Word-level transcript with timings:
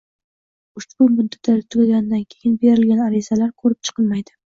Ushbu 0.81 1.09
muddatlar 1.17 1.61
tugagandan 1.75 2.25
keyin 2.35 2.59
berilgan 2.67 3.07
arizalar 3.11 3.57
ko‘rib 3.65 3.83
chiqilmaydi. 3.89 4.39